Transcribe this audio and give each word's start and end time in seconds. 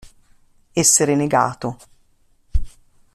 Essere 0.73 1.13
negato. 1.15 1.77